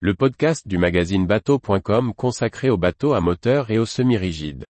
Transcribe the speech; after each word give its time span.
le 0.00 0.14
podcast 0.14 0.68
du 0.68 0.76
magazine 0.76 1.26
bateau.com 1.26 2.12
consacré 2.14 2.68
aux 2.68 2.76
bateaux 2.76 3.14
à 3.14 3.22
moteur 3.22 3.70
et 3.70 3.78
aux 3.78 3.86
semi-rigides. 3.86 4.64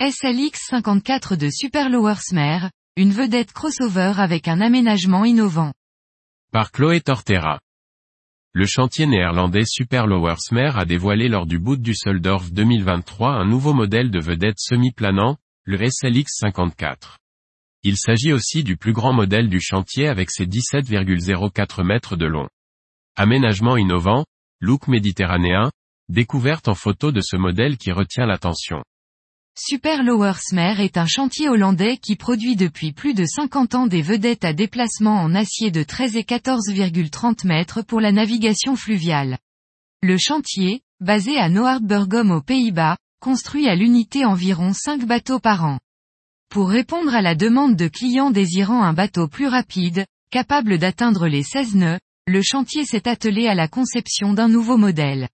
SLX 0.00 0.58
54 0.68 1.36
de 1.36 1.48
Super 1.50 1.88
Lowersmer, 1.88 2.68
une 2.96 3.12
vedette 3.12 3.52
crossover 3.52 4.14
avec 4.16 4.48
un 4.48 4.60
aménagement 4.60 5.24
innovant. 5.24 5.72
Par 6.50 6.72
Chloé 6.72 7.00
Tortera. 7.00 7.60
Le 8.58 8.64
chantier 8.64 9.04
néerlandais 9.04 9.66
Super 9.66 10.06
Lowersmer 10.06 10.70
a 10.76 10.86
dévoilé 10.86 11.28
lors 11.28 11.44
du 11.44 11.58
boot 11.58 11.78
du 11.78 11.94
Soldorf 11.94 12.50
2023 12.52 13.32
un 13.32 13.44
nouveau 13.44 13.74
modèle 13.74 14.10
de 14.10 14.18
vedette 14.18 14.58
semi-planant, 14.58 15.36
le 15.64 15.76
SLX 15.76 16.38
54. 16.38 17.18
Il 17.82 17.98
s'agit 17.98 18.32
aussi 18.32 18.64
du 18.64 18.78
plus 18.78 18.94
grand 18.94 19.12
modèle 19.12 19.50
du 19.50 19.60
chantier 19.60 20.08
avec 20.08 20.30
ses 20.30 20.46
17,04 20.46 21.84
mètres 21.84 22.16
de 22.16 22.24
long. 22.24 22.48
Aménagement 23.14 23.76
innovant, 23.76 24.24
look 24.60 24.88
méditerranéen, 24.88 25.70
découverte 26.08 26.68
en 26.68 26.74
photo 26.74 27.12
de 27.12 27.20
ce 27.20 27.36
modèle 27.36 27.76
qui 27.76 27.92
retient 27.92 28.24
l'attention. 28.24 28.82
Super 29.58 30.02
Lowersmer 30.02 30.74
est 30.80 30.98
un 30.98 31.06
chantier 31.06 31.48
hollandais 31.48 31.96
qui 31.96 32.14
produit 32.14 32.56
depuis 32.56 32.92
plus 32.92 33.14
de 33.14 33.24
50 33.24 33.74
ans 33.74 33.86
des 33.86 34.02
vedettes 34.02 34.44
à 34.44 34.52
déplacement 34.52 35.16
en 35.16 35.34
acier 35.34 35.70
de 35.70 35.82
13 35.82 36.16
et 36.16 36.24
14,30 36.24 37.46
mètres 37.46 37.80
pour 37.80 38.02
la 38.02 38.12
navigation 38.12 38.76
fluviale. 38.76 39.38
Le 40.02 40.18
chantier, 40.18 40.82
basé 41.00 41.38
à 41.38 41.48
Noordburgum 41.48 42.32
aux 42.32 42.42
Pays-Bas, 42.42 42.98
construit 43.18 43.66
à 43.66 43.74
l'unité 43.74 44.26
environ 44.26 44.74
5 44.74 45.06
bateaux 45.06 45.40
par 45.40 45.64
an. 45.64 45.78
Pour 46.50 46.68
répondre 46.68 47.14
à 47.14 47.22
la 47.22 47.34
demande 47.34 47.76
de 47.76 47.88
clients 47.88 48.30
désirant 48.30 48.82
un 48.82 48.92
bateau 48.92 49.26
plus 49.26 49.48
rapide, 49.48 50.04
capable 50.30 50.76
d'atteindre 50.76 51.28
les 51.28 51.42
16 51.42 51.76
nœuds, 51.76 52.00
le 52.26 52.42
chantier 52.42 52.84
s'est 52.84 53.08
attelé 53.08 53.48
à 53.48 53.54
la 53.54 53.68
conception 53.68 54.34
d'un 54.34 54.48
nouveau 54.48 54.76
modèle. 54.76 55.30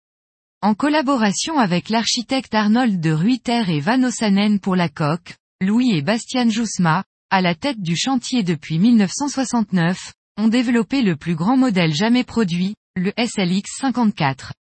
En 0.65 0.75
collaboration 0.75 1.59
avec 1.59 1.89
l'architecte 1.89 2.55
Arnold 2.55 3.01
de 3.01 3.11
Ruyter 3.11 3.65
et 3.67 3.81
Van 3.81 4.01
Ossanen 4.05 4.61
pour 4.61 4.77
la 4.77 4.89
coque, 4.89 5.35
Louis 5.61 5.91
et 5.91 6.03
Bastian 6.03 6.49
Jousma, 6.51 7.03
à 7.31 7.41
la 7.41 7.57
tête 7.57 7.83
du 7.83 7.97
chantier 7.97 8.45
depuis 8.45 8.79
1969, 8.79 10.13
ont 10.37 10.47
développé 10.47 11.03
le 11.03 11.17
plus 11.17 11.35
grand 11.35 11.57
modèle 11.57 11.93
jamais 11.93 12.23
produit, 12.23 12.77
le 12.95 13.13
SLX 13.19 13.65
54. 13.81 14.53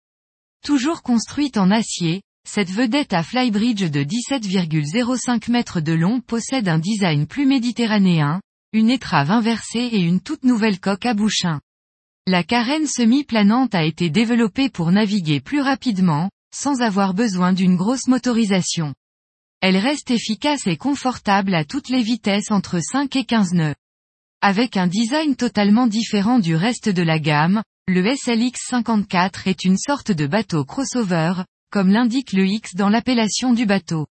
Toujours 0.66 1.04
construite 1.04 1.58
en 1.58 1.70
acier, 1.70 2.24
cette 2.50 2.72
vedette 2.72 3.14
à 3.14 3.22
flybridge 3.22 3.92
de 3.92 4.02
17,05 4.02 5.52
mètres 5.52 5.82
de 5.82 5.94
long 5.94 6.20
possède 6.20 6.68
un 6.68 6.80
design 6.80 7.28
plus 7.28 7.46
méditerranéen, 7.46 8.42
une 8.74 8.90
étrave 8.90 9.30
inversée 9.30 9.88
et 9.92 10.00
une 10.00 10.20
toute 10.20 10.46
nouvelle 10.46 10.80
coque 10.80 11.06
à 11.06 11.14
bouchin. 11.14 11.62
La 12.32 12.46
carène 12.46 12.88
semi-planante 12.88 13.76
a 13.76 13.84
été 13.84 14.10
développée 14.10 14.70
pour 14.70 14.94
naviguer 14.94 15.42
plus 15.42 15.60
rapidement, 15.60 16.30
sans 16.56 16.82
avoir 16.82 17.14
besoin 17.14 17.52
d'une 17.52 17.76
grosse 17.76 18.08
motorisation. 18.08 18.94
Elle 19.60 19.76
reste 19.76 20.12
efficace 20.12 20.66
et 20.66 20.78
confortable 20.78 21.54
à 21.54 21.66
toutes 21.66 21.90
les 21.90 22.02
vitesses 22.02 22.50
entre 22.50 22.80
5 22.80 23.18
et 23.18 23.26
15 23.26 23.52
nœuds. 23.52 23.76
Avec 24.42 24.78
un 24.78 24.88
design 24.88 25.36
totalement 25.36 25.88
différent 25.88 26.40
du 26.40 26.56
reste 26.56 26.88
de 26.88 27.02
la 27.02 27.20
gamme, 27.20 27.64
le 27.90 28.16
SLX 28.16 28.62
54 28.66 29.50
est 29.50 29.66
une 29.66 29.78
sorte 29.78 30.14
de 30.14 30.26
bateau 30.26 30.64
crossover, 30.64 31.34
comme 31.70 31.90
l'indique 31.90 32.32
le 32.32 32.46
X 32.48 32.76
dans 32.76 32.88
l'appellation 32.88 33.52
du 33.52 33.66
bateau. 33.66 34.08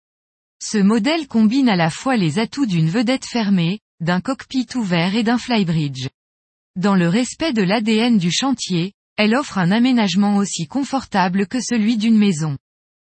Ce 0.62 0.76
modèle 0.76 1.26
combine 1.26 1.70
à 1.70 1.76
la 1.76 1.88
fois 1.88 2.18
les 2.18 2.38
atouts 2.38 2.66
d'une 2.66 2.90
vedette 2.90 3.24
fermée, 3.24 3.80
d'un 4.00 4.20
cockpit 4.20 4.66
ouvert 4.74 5.14
et 5.14 5.22
d'un 5.22 5.38
flybridge. 5.38 6.08
Dans 6.76 6.94
le 6.94 7.08
respect 7.08 7.52
de 7.52 7.62
l'ADN 7.62 8.16
du 8.16 8.30
chantier, 8.30 8.92
elle 9.16 9.34
offre 9.34 9.58
un 9.58 9.72
aménagement 9.72 10.36
aussi 10.36 10.68
confortable 10.68 11.48
que 11.48 11.60
celui 11.60 11.96
d'une 11.96 12.16
maison. 12.16 12.56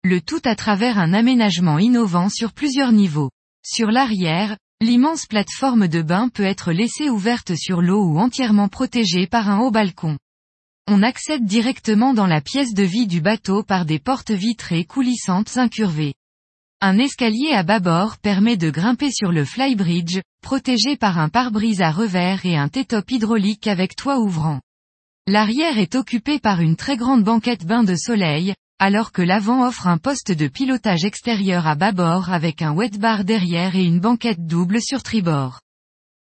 Le 0.05 0.21
tout 0.21 0.41
à 0.45 0.55
travers 0.55 0.99
un 0.99 1.13
aménagement 1.13 1.81
innovant 1.81 2.29
sur 2.29 2.53
plusieurs 2.53 2.93
niveaux. 2.93 3.31
Sur 3.67 3.91
l'arrière, 3.91 4.57
l'immense 4.81 5.27
plateforme 5.27 5.89
de 5.89 6.01
bain 6.01 6.29
peut 6.29 6.45
être 6.45 6.71
laissée 6.71 7.11
ouverte 7.11 7.57
sur 7.57 7.83
l'eau 7.83 8.05
ou 8.05 8.21
entièrement 8.21 8.69
protégée 8.69 9.27
par 9.27 9.51
un 9.51 9.59
haut 9.59 9.73
balcon. 9.73 10.17
On 10.87 11.03
accède 11.03 11.45
directement 11.45 12.15
dans 12.15 12.29
la 12.29 12.41
pièce 12.41 12.73
de 12.73 12.85
vie 12.85 13.09
du 13.09 13.21
bateau 13.21 13.65
par 13.65 13.85
des 13.85 13.99
portes 13.99 14.31
vitrées 14.31 14.85
coulissantes 14.85 15.57
incurvées. 15.57 16.15
Un 16.83 16.97
escalier 16.97 17.53
à 17.53 17.63
bâbord 17.63 18.17
permet 18.17 18.57
de 18.57 18.71
grimper 18.71 19.11
sur 19.13 19.33
le 19.33 19.45
flybridge, 19.45 20.23
protégé 20.43 20.97
par 20.97 21.19
un 21.19 21.29
pare-brise 21.29 21.83
à 21.83 21.91
revers 21.91 22.47
et 22.47 22.57
un 22.57 22.69
T-top 22.69 23.11
hydraulique 23.11 23.67
avec 23.67 23.95
toit 23.95 24.19
ouvrant. 24.19 24.63
L'arrière 25.27 25.77
est 25.77 25.95
occupé 25.95 26.39
par 26.39 26.63
une 26.63 26.77
très 26.77 26.97
grande 26.97 27.23
banquette 27.23 27.67
bain 27.67 27.85
de 27.85 27.95
soleil, 27.95 28.55
alors 28.79 29.13
que 29.13 29.21
l'avant 29.21 29.67
offre 29.67 29.89
un 29.89 29.99
poste 29.99 30.33
de 30.33 30.49
pilotage 30.49 31.05
extérieur 31.05 31.67
à 31.67 31.75
bâbord 31.75 32.33
avec 32.33 32.63
un 32.63 32.73
wet 32.73 32.97
bar 32.99 33.25
derrière 33.25 33.77
et 33.77 33.85
une 33.85 34.01
banquette 34.01 34.47
double 34.47 34.81
sur 34.81 35.03
tribord. 35.03 35.61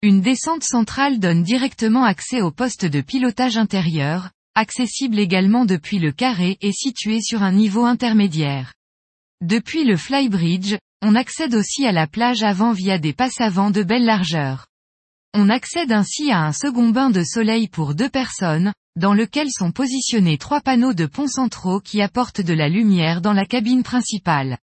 Une 0.00 0.22
descente 0.22 0.64
centrale 0.64 1.18
donne 1.18 1.42
directement 1.42 2.04
accès 2.04 2.40
au 2.40 2.50
poste 2.50 2.86
de 2.86 3.02
pilotage 3.02 3.58
intérieur, 3.58 4.30
accessible 4.54 5.18
également 5.18 5.66
depuis 5.66 5.98
le 5.98 6.12
carré 6.12 6.56
et 6.62 6.72
situé 6.72 7.20
sur 7.20 7.42
un 7.42 7.52
niveau 7.52 7.84
intermédiaire. 7.84 8.72
Depuis 9.42 9.84
le 9.84 9.98
flybridge, 9.98 10.76
on 11.02 11.14
accède 11.14 11.54
aussi 11.54 11.86
à 11.86 11.92
la 11.92 12.06
plage 12.06 12.42
avant 12.42 12.72
via 12.72 12.98
des 12.98 13.12
passes 13.12 13.40
avant 13.40 13.70
de 13.70 13.82
belle 13.82 14.06
largeur. 14.06 14.66
On 15.34 15.50
accède 15.50 15.92
ainsi 15.92 16.30
à 16.30 16.40
un 16.40 16.52
second 16.52 16.88
bain 16.88 17.10
de 17.10 17.22
soleil 17.22 17.68
pour 17.68 17.94
deux 17.94 18.08
personnes, 18.08 18.72
dans 18.96 19.12
lequel 19.12 19.50
sont 19.50 19.72
positionnés 19.72 20.38
trois 20.38 20.62
panneaux 20.62 20.94
de 20.94 21.04
pont 21.04 21.28
centraux 21.28 21.80
qui 21.80 22.00
apportent 22.00 22.40
de 22.40 22.54
la 22.54 22.70
lumière 22.70 23.20
dans 23.20 23.34
la 23.34 23.44
cabine 23.44 23.82
principale. 23.82 24.56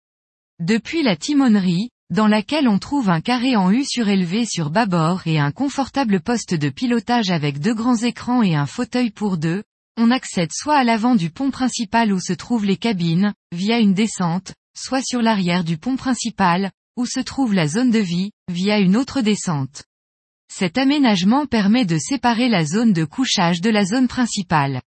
Depuis 0.58 1.02
la 1.02 1.16
timonerie, 1.16 1.90
dans 2.08 2.26
laquelle 2.26 2.66
on 2.66 2.78
trouve 2.78 3.10
un 3.10 3.20
carré 3.20 3.56
en 3.56 3.70
U 3.70 3.84
surélevé 3.84 4.46
sur 4.46 4.70
bâbord 4.70 5.26
et 5.26 5.38
un 5.38 5.52
confortable 5.52 6.20
poste 6.20 6.54
de 6.54 6.70
pilotage 6.70 7.30
avec 7.30 7.58
deux 7.58 7.74
grands 7.74 7.98
écrans 7.98 8.42
et 8.42 8.54
un 8.54 8.66
fauteuil 8.66 9.10
pour 9.10 9.36
deux, 9.36 9.62
on 9.98 10.10
accède 10.10 10.50
soit 10.50 10.78
à 10.78 10.84
l'avant 10.84 11.14
du 11.14 11.28
pont 11.28 11.50
principal 11.50 12.10
où 12.10 12.20
se 12.20 12.32
trouvent 12.32 12.64
les 12.64 12.78
cabines, 12.78 13.34
via 13.52 13.78
une 13.78 13.92
descente, 13.92 14.54
soit 14.76 15.02
sur 15.02 15.22
l'arrière 15.22 15.64
du 15.64 15.78
pont 15.78 15.96
principal, 15.96 16.70
où 16.96 17.06
se 17.06 17.20
trouve 17.20 17.54
la 17.54 17.68
zone 17.68 17.90
de 17.90 17.98
vie, 17.98 18.32
via 18.48 18.78
une 18.78 18.96
autre 18.96 19.20
descente. 19.20 19.84
Cet 20.52 20.76
aménagement 20.76 21.46
permet 21.46 21.84
de 21.84 21.96
séparer 21.98 22.48
la 22.48 22.64
zone 22.64 22.92
de 22.92 23.04
couchage 23.04 23.60
de 23.60 23.70
la 23.70 23.84
zone 23.84 24.08
principale. 24.08 24.82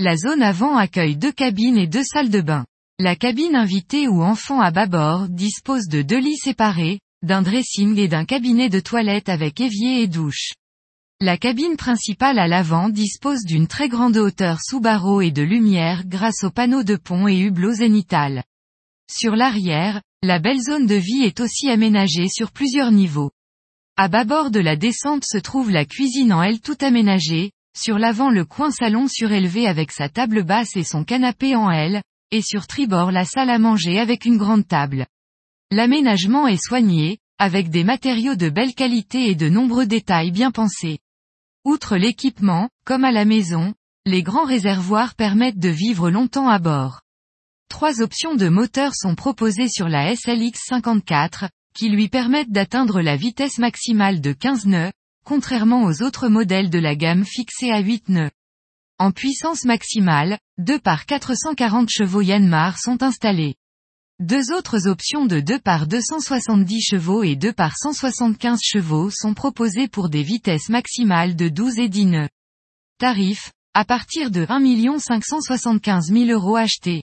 La 0.00 0.16
zone 0.16 0.42
avant 0.42 0.76
accueille 0.76 1.16
deux 1.16 1.32
cabines 1.32 1.76
et 1.76 1.86
deux 1.86 2.04
salles 2.04 2.30
de 2.30 2.40
bain. 2.40 2.64
La 2.98 3.16
cabine 3.16 3.54
invitée 3.54 4.08
ou 4.08 4.22
enfant 4.22 4.60
à 4.60 4.70
bâbord 4.70 5.28
dispose 5.28 5.88
de 5.88 6.02
deux 6.02 6.20
lits 6.20 6.38
séparés, 6.38 7.00
d'un 7.22 7.42
dressing 7.42 7.98
et 7.98 8.08
d'un 8.08 8.24
cabinet 8.24 8.68
de 8.68 8.80
toilette 8.80 9.28
avec 9.28 9.60
évier 9.60 10.02
et 10.02 10.08
douche. 10.08 10.52
La 11.20 11.36
cabine 11.36 11.76
principale 11.76 12.38
à 12.38 12.48
l'avant 12.48 12.88
dispose 12.88 13.44
d'une 13.44 13.66
très 13.66 13.88
grande 13.88 14.16
hauteur 14.16 14.58
sous 14.62 14.80
barreaux 14.80 15.20
et 15.20 15.30
de 15.30 15.42
lumière 15.42 16.04
grâce 16.06 16.44
aux 16.44 16.50
panneaux 16.50 16.82
de 16.82 16.96
pont 16.96 17.28
et 17.28 17.38
hublot 17.38 17.74
zénital. 17.74 18.42
Sur 19.10 19.36
l'arrière, 19.36 20.00
la 20.22 20.38
belle 20.38 20.60
zone 20.60 20.86
de 20.86 20.94
vie 20.94 21.22
est 21.22 21.40
aussi 21.40 21.68
aménagée 21.68 22.28
sur 22.28 22.52
plusieurs 22.52 22.90
niveaux. 22.90 23.30
À 23.96 24.08
bâbord 24.08 24.50
de 24.50 24.60
la 24.60 24.76
descente 24.76 25.24
se 25.24 25.38
trouve 25.38 25.70
la 25.70 25.84
cuisine 25.84 26.32
en 26.32 26.42
L 26.42 26.60
tout 26.60 26.78
aménagée, 26.80 27.52
sur 27.76 27.98
l'avant 27.98 28.30
le 28.30 28.44
coin 28.44 28.70
salon 28.70 29.06
surélevé 29.06 29.66
avec 29.66 29.92
sa 29.92 30.08
table 30.08 30.42
basse 30.42 30.76
et 30.76 30.84
son 30.84 31.04
canapé 31.04 31.54
en 31.54 31.70
L, 31.70 32.02
et 32.30 32.42
sur 32.42 32.66
tribord 32.66 33.12
la 33.12 33.24
salle 33.24 33.50
à 33.50 33.58
manger 33.58 34.00
avec 34.00 34.24
une 34.24 34.38
grande 34.38 34.66
table. 34.66 35.06
L'aménagement 35.70 36.48
est 36.48 36.62
soigné, 36.62 37.18
avec 37.38 37.68
des 37.68 37.84
matériaux 37.84 38.36
de 38.36 38.48
belle 38.48 38.74
qualité 38.74 39.28
et 39.28 39.34
de 39.34 39.48
nombreux 39.48 39.86
détails 39.86 40.30
bien 40.30 40.50
pensés. 40.50 40.98
Outre 41.64 41.96
l'équipement, 41.96 42.68
comme 42.84 43.04
à 43.04 43.12
la 43.12 43.24
maison, 43.24 43.74
les 44.06 44.22
grands 44.22 44.44
réservoirs 44.44 45.14
permettent 45.14 45.58
de 45.58 45.68
vivre 45.68 46.10
longtemps 46.10 46.48
à 46.48 46.58
bord. 46.58 47.03
Trois 47.68 48.00
options 48.00 48.34
de 48.34 48.48
moteur 48.48 48.94
sont 48.94 49.14
proposées 49.14 49.68
sur 49.68 49.88
la 49.88 50.14
SLX 50.14 50.58
54, 50.68 51.48
qui 51.74 51.88
lui 51.88 52.08
permettent 52.08 52.52
d'atteindre 52.52 53.00
la 53.00 53.16
vitesse 53.16 53.58
maximale 53.58 54.20
de 54.20 54.32
15 54.32 54.66
nœuds, 54.66 54.92
contrairement 55.24 55.84
aux 55.84 56.02
autres 56.02 56.28
modèles 56.28 56.70
de 56.70 56.78
la 56.78 56.94
gamme 56.94 57.24
fixée 57.24 57.70
à 57.70 57.80
8 57.80 58.08
nœuds. 58.10 58.30
En 58.98 59.10
puissance 59.10 59.64
maximale, 59.64 60.38
2 60.58 60.78
par 60.78 61.04
440 61.04 61.90
chevaux 61.90 62.20
Yanmar 62.20 62.78
sont 62.78 63.02
installés. 63.02 63.56
Deux 64.20 64.52
autres 64.52 64.86
options 64.86 65.26
de 65.26 65.40
2 65.40 65.58
par 65.58 65.88
270 65.88 66.80
chevaux 66.80 67.24
et 67.24 67.34
2 67.34 67.52
par 67.52 67.76
175 67.76 68.60
chevaux 68.62 69.10
sont 69.10 69.34
proposées 69.34 69.88
pour 69.88 70.08
des 70.08 70.22
vitesses 70.22 70.68
maximales 70.68 71.34
de 71.34 71.48
12 71.48 71.80
et 71.80 71.88
10 71.88 72.06
nœuds. 72.06 72.28
Tarif, 72.98 73.50
à 73.74 73.84
partir 73.84 74.30
de 74.30 74.46
1 74.48 74.98
575 75.00 76.12
000 76.12 76.26
euros 76.30 76.54
achetés. 76.54 77.02